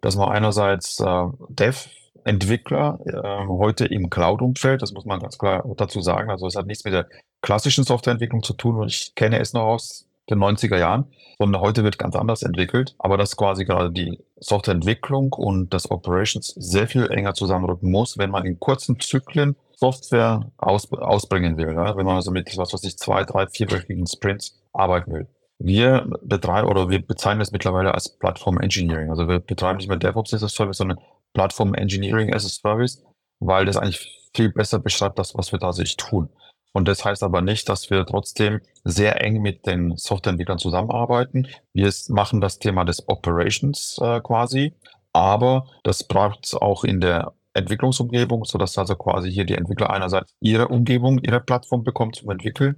[0.00, 1.88] dass man einerseits äh, Dev
[2.24, 6.30] Entwickler äh, heute im Cloud-Umfeld, das muss man ganz klar dazu sagen.
[6.30, 7.08] Also es hat nichts mit der
[7.42, 11.06] klassischen Softwareentwicklung zu tun und ich kenne es noch aus den 90er Jahren,
[11.38, 12.94] sondern heute wird ganz anders entwickelt.
[12.98, 18.30] Aber dass quasi gerade die Softwareentwicklung und das Operations sehr viel enger zusammenrücken muss, wenn
[18.30, 21.74] man in kurzen Zyklen Software aus, ausbringen will.
[21.74, 21.96] Ja?
[21.96, 25.28] Wenn man also mit, was weiß ich, zwei, drei, vierwöchigen Sprints arbeiten will.
[25.58, 29.10] Wir betreiben oder wir bezeichnen es mittlerweile als Plattform Engineering.
[29.10, 30.98] Also wir betreiben nicht mehr DevOps as a Service, sondern
[31.32, 33.02] Plattform Engineering as a Service,
[33.40, 36.28] weil das eigentlich viel besser beschreibt, das, was wir sich tun.
[36.74, 41.46] Und das heißt aber nicht, dass wir trotzdem sehr eng mit den Softwareentwicklern zusammenarbeiten.
[41.72, 44.74] Wir machen das Thema des Operations äh, quasi,
[45.12, 50.34] aber das braucht es auch in der Entwicklungsumgebung, sodass also quasi hier die Entwickler einerseits
[50.40, 52.76] ihre Umgebung, ihre Plattform bekommen zum Entwickeln,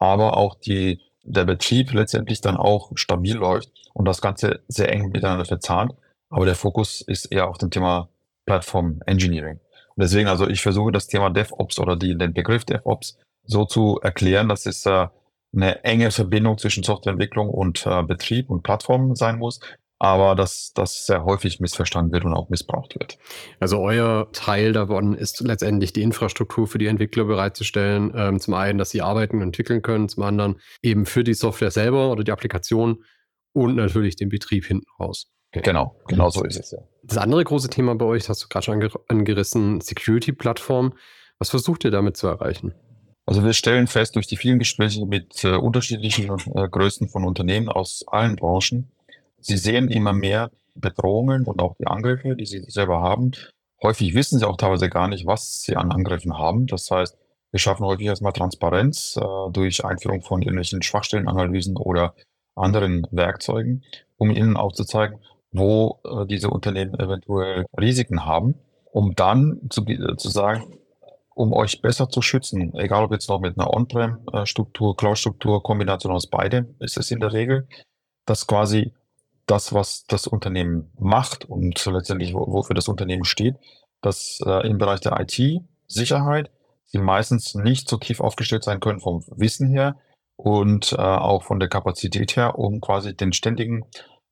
[0.00, 5.10] aber auch die, der Betrieb letztendlich dann auch stabil läuft und das Ganze sehr eng
[5.10, 5.92] miteinander verzahnt.
[6.30, 8.08] Aber der Fokus ist eher auf dem Thema
[8.44, 9.60] Platform Engineering.
[9.96, 14.48] Deswegen, also ich versuche das Thema DevOps oder die, den Begriff DevOps so zu erklären,
[14.48, 15.06] dass es äh,
[15.54, 19.60] eine enge Verbindung zwischen Softwareentwicklung und äh, Betrieb und Plattform sein muss,
[19.98, 23.18] aber dass das sehr häufig missverstanden wird und auch missbraucht wird.
[23.60, 28.12] Also euer Teil davon ist letztendlich die Infrastruktur für die Entwickler bereitzustellen.
[28.14, 31.70] Ähm, zum einen, dass sie arbeiten und entwickeln können, zum anderen eben für die Software
[31.70, 33.04] selber oder die Applikation
[33.52, 35.32] und natürlich den Betrieb hinten raus.
[35.52, 35.62] Okay.
[35.62, 36.78] Genau, genau so ist es ja.
[37.04, 40.92] Das andere große Thema bei euch, das hast du gerade schon angerissen, Security-Plattform.
[41.38, 42.74] Was versucht ihr damit zu erreichen?
[43.26, 47.68] Also wir stellen fest durch die vielen Gespräche mit äh, unterschiedlichen äh, Größen von Unternehmen
[47.68, 48.90] aus allen Branchen,
[49.40, 53.32] sie sehen immer mehr Bedrohungen und auch die Angriffe, die sie selber haben.
[53.82, 56.66] Häufig wissen sie auch teilweise gar nicht, was sie an Angriffen haben.
[56.66, 57.16] Das heißt,
[57.50, 62.14] wir schaffen häufig erstmal Transparenz äh, durch Einführung von irgendwelchen Schwachstellenanalysen oder
[62.54, 63.82] anderen Werkzeugen,
[64.18, 68.54] um ihnen auch zu zeigen, wo äh, diese Unternehmen eventuell Risiken haben,
[68.92, 70.64] um dann zu, äh, zu sagen,
[71.36, 76.28] um euch besser zu schützen, egal ob jetzt noch mit einer On-Prem-Struktur, Cloud-Struktur, Kombination aus
[76.28, 77.68] beidem, ist es in der Regel,
[78.24, 78.94] dass quasi
[79.44, 83.56] das, was das Unternehmen macht und letztendlich wofür das Unternehmen steht,
[84.00, 86.50] dass äh, im Bereich der IT-Sicherheit
[86.86, 89.96] sie meistens nicht so tief aufgestellt sein können vom Wissen her
[90.36, 93.84] und äh, auch von der Kapazität her, um quasi den ständigen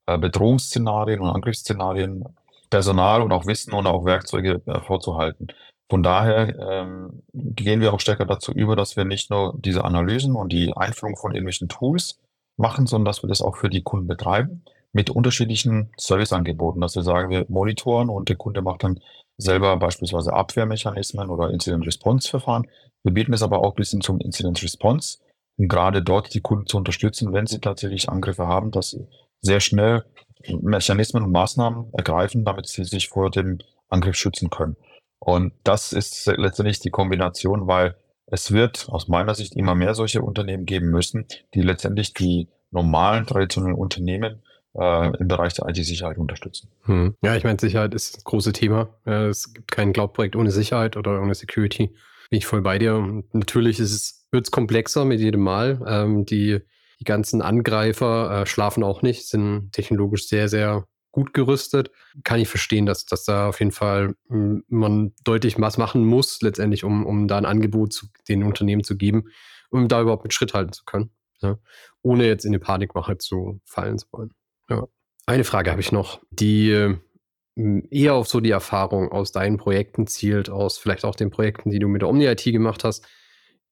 [0.06, 2.24] äh, Bedrohungsszenarien und Angriffsszenarien
[2.70, 5.48] Personal und auch Wissen und auch Werkzeuge äh, vorzuhalten.
[5.90, 10.34] Von daher ähm, gehen wir auch stärker dazu über, dass wir nicht nur diese Analysen
[10.34, 12.18] und die Einführung von irgendwelchen Tools
[12.56, 17.02] machen, sondern dass wir das auch für die Kunden betreiben mit unterschiedlichen Serviceangeboten, dass wir
[17.02, 19.00] sagen, wir monitoren und der Kunde macht dann
[19.36, 22.68] selber beispielsweise Abwehrmechanismen oder Incident-Response-Verfahren.
[23.02, 25.18] Wir bieten es aber auch ein bisschen zum Incident-Response,
[25.56, 29.08] um gerade dort die Kunden zu unterstützen, wenn sie tatsächlich Angriffe haben, dass sie
[29.40, 30.04] sehr schnell
[30.62, 34.76] Mechanismen und Maßnahmen ergreifen, damit sie sich vor dem Angriff schützen können.
[35.24, 40.20] Und das ist letztendlich die Kombination, weil es wird aus meiner Sicht immer mehr solche
[40.20, 44.42] Unternehmen geben müssen, die letztendlich die normalen traditionellen Unternehmen
[44.74, 46.68] äh, im Bereich der IT-Sicherheit unterstützen.
[46.82, 47.14] Hm.
[47.22, 48.88] Ja, ich meine, Sicherheit ist das große Thema.
[49.04, 51.86] Es gibt kein Cloud-Projekt ohne Sicherheit oder ohne Security.
[52.28, 52.96] Bin ich voll bei dir.
[52.96, 55.80] Und natürlich wird es komplexer mit jedem Mal.
[55.86, 56.60] Ähm, die,
[57.00, 61.92] die ganzen Angreifer äh, schlafen auch nicht, sind technologisch sehr, sehr gut gerüstet.
[62.24, 66.42] Kann ich verstehen, dass, dass da auf jeden Fall hm, man deutlich was machen muss,
[66.42, 69.28] letztendlich, um, um da ein Angebot zu den Unternehmen zu geben,
[69.70, 71.10] um da überhaupt mit Schritt halten zu können.
[71.40, 71.56] Ja?
[72.02, 74.32] Ohne jetzt in die Panikmache zu fallen zu wollen.
[74.68, 74.88] Ja.
[75.24, 80.08] Eine Frage habe ich noch, die ähm, eher auf so die Erfahrung aus deinen Projekten
[80.08, 83.06] zielt, aus vielleicht auch den Projekten, die du mit der Omni-IT gemacht hast.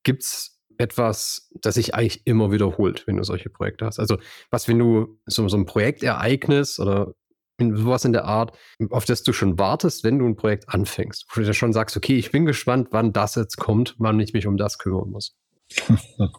[0.04, 3.98] Gibt es etwas, das sich eigentlich immer wiederholt, wenn du solche Projekte hast?
[3.98, 4.18] Also,
[4.50, 7.14] was, wenn du so, so ein Projektereignis oder
[7.58, 8.56] sowas in der Art,
[8.90, 12.16] auf das du schon wartest, wenn du ein Projekt anfängst, wo du schon sagst, okay,
[12.16, 15.36] ich bin gespannt, wann das jetzt kommt, wann ich mich um das kümmern muss?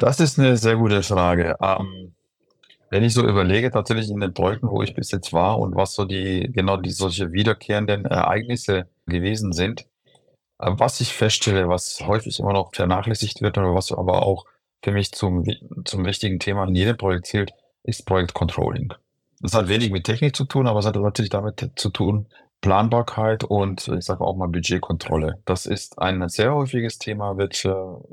[0.00, 1.56] Das ist eine sehr gute Frage.
[1.60, 2.14] Ähm,
[2.88, 5.94] wenn ich so überlege, tatsächlich in den Projekten, wo ich bis jetzt war und was
[5.94, 9.82] so die, genau die solche wiederkehrenden Ereignisse gewesen sind,
[10.58, 14.46] äh, was ich feststelle, was häufig immer noch vernachlässigt wird oder was aber auch
[14.82, 15.44] für mich zum,
[15.84, 18.94] zum wichtigen Thema in jedem Projekt zählt, ist Projektcontrolling.
[19.40, 22.26] Das hat wenig mit Technik zu tun, aber es hat natürlich damit zu tun,
[22.60, 25.40] Planbarkeit und ich sage auch mal Budgetkontrolle.
[25.46, 27.70] Das ist ein sehr häufiges Thema, wird äh,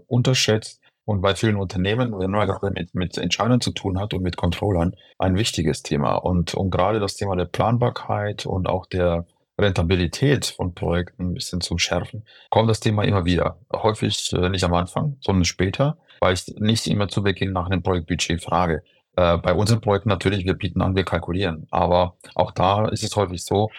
[0.07, 4.23] unterschätzt und bei vielen Unternehmen, wenn man gerade mit, mit Entscheidern zu tun hat und
[4.23, 6.15] mit Controllern, ein wichtiges Thema.
[6.15, 9.25] Und, und gerade das Thema der Planbarkeit und auch der
[9.57, 13.57] Rentabilität von Projekten ein bisschen zu schärfen, kommt das Thema immer wieder.
[13.73, 17.83] Häufig äh, nicht am Anfang, sondern später, weil ich nicht immer zu Beginn nach einem
[17.83, 18.83] Projektbudget frage.
[19.17, 21.67] Äh, bei unseren Projekten natürlich, wir bieten an, wir kalkulieren.
[21.71, 23.69] Aber auch da ist es häufig so,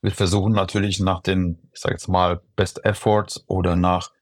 [0.00, 4.12] wir versuchen natürlich nach den, ich sage jetzt mal, Best Efforts oder nach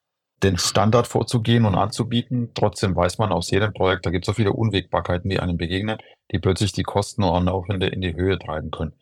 [0.42, 2.50] den Standard vorzugehen und anzubieten.
[2.54, 5.98] Trotzdem weiß man aus jedem Projekt, da gibt es so viele Unwägbarkeiten, die einem begegnen,
[6.32, 8.92] die plötzlich die Kosten und Aufwände in die Höhe treiben können.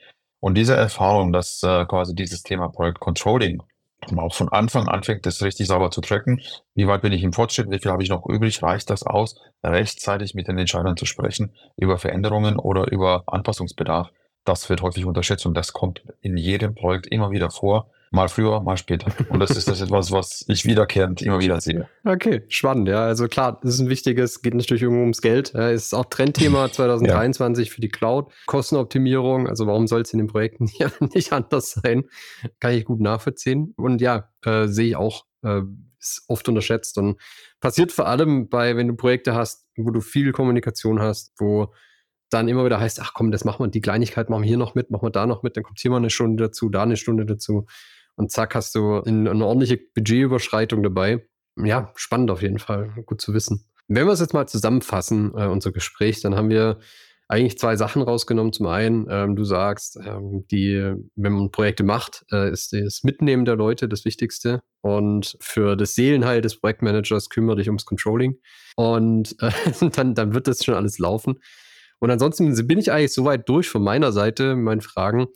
[0.41, 3.63] Und diese Erfahrung, dass äh, quasi dieses Thema Project Controlling
[4.17, 6.41] auch von Anfang anfängt, das richtig sauber zu tracken.
[6.75, 7.71] Wie weit bin ich im Fortschritt?
[7.71, 8.63] Wie viel habe ich noch übrig?
[8.63, 14.11] Reicht das aus, rechtzeitig mit den Entscheidern zu sprechen über Veränderungen oder über Anpassungsbedarf?
[14.45, 17.91] Das wird häufig unterschätzt und das kommt in jedem Projekt immer wieder vor.
[18.13, 19.13] Mal früher, mal später.
[19.29, 21.89] Und das ist das etwas, was ich wiederkehrend immer wieder sehe.
[22.05, 23.05] Okay, spannend, ja.
[23.05, 25.53] Also klar, das ist ein wichtiges, geht natürlich irgendwo ums Geld.
[25.55, 27.75] Ja, ist auch Trendthema 2023 ja.
[27.75, 28.33] für die Cloud.
[28.47, 32.05] Kostenoptimierung, also warum soll es in den Projekten hier nicht anders sein?
[32.59, 33.75] Kann ich gut nachvollziehen.
[33.77, 35.61] Und ja, äh, sehe ich auch, äh,
[36.01, 37.21] ist oft unterschätzt und
[37.61, 41.73] passiert vor allem bei, wenn du Projekte hast, wo du viel Kommunikation hast, wo
[42.29, 44.75] dann immer wieder heißt, ach komm, das machen wir, die Kleinigkeit machen wir hier noch
[44.75, 46.97] mit, machen wir da noch mit, dann kommt hier mal eine Stunde dazu, da eine
[46.97, 47.67] Stunde dazu.
[48.21, 51.27] Und zack, hast du eine ordentliche Budgetüberschreitung dabei.
[51.57, 52.93] Ja, spannend auf jeden Fall.
[53.07, 53.65] Gut zu wissen.
[53.89, 56.81] Wenn wir es jetzt mal zusammenfassen, äh, unser Gespräch, dann haben wir
[57.29, 58.53] eigentlich zwei Sachen rausgenommen.
[58.53, 63.47] Zum einen, ähm, du sagst, ähm, die, wenn man Projekte macht, äh, ist das Mitnehmen
[63.47, 64.61] der Leute das Wichtigste.
[64.83, 68.37] Und für das Seelenheil des Projektmanagers kümmere dich ums Controlling.
[68.77, 69.51] Und äh,
[69.97, 71.41] dann, dann wird das schon alles laufen.
[72.01, 75.29] Und ansonsten bin ich eigentlich soweit durch von meiner Seite, meinen Fragen.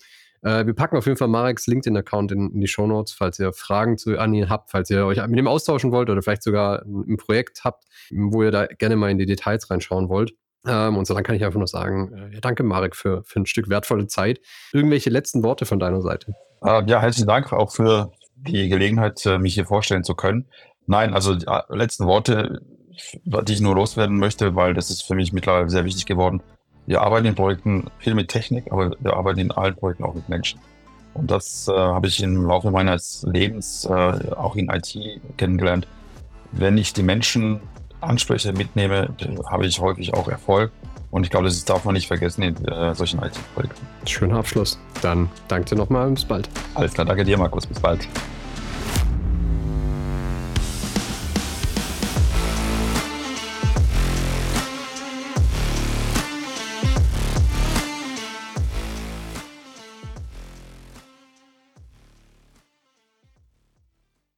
[0.45, 3.53] Äh, wir packen auf jeden Fall Mareks LinkedIn-Account in, in, die Show Notes, falls ihr
[3.53, 6.83] Fragen zu an ihn habt, falls ihr euch mit ihm austauschen wollt oder vielleicht sogar
[6.85, 10.35] ein Projekt habt, wo ihr da gerne mal in die Details reinschauen wollt.
[10.67, 13.41] Ähm, und so dann kann ich einfach nur sagen, äh, ja, danke Marek für, für
[13.41, 14.41] ein Stück wertvolle Zeit.
[14.73, 16.35] Irgendwelche letzten Worte von deiner Seite?
[16.63, 20.47] Äh, ja, herzlichen Dank auch für die Gelegenheit, äh, mich hier vorstellen zu können.
[20.87, 22.61] Nein, also die äh, letzten Worte,
[23.25, 26.43] die ich nur loswerden möchte, weil das ist für mich mittlerweile sehr wichtig geworden.
[26.87, 30.29] Wir arbeiten in Projekten viel mit Technik, aber wir arbeiten in allen Projekten auch mit
[30.29, 30.61] Menschen.
[31.15, 34.97] Und das äh, habe ich im Laufe meines Lebens äh, auch in IT
[35.37, 35.87] kennengelernt.
[36.53, 37.61] Wenn ich die Menschen
[38.01, 39.09] anspreche, mitnehme,
[39.47, 40.73] habe ich häufig auch Erfolg.
[41.11, 43.87] Und ich glaube, das darf man nicht vergessen in äh, solchen IT-Projekten.
[44.05, 44.79] Schöner Abschluss.
[45.01, 46.49] Dann danke dir nochmal und bis bald.
[46.75, 47.67] Alles klar, danke dir, Markus.
[47.67, 48.09] Bis bald.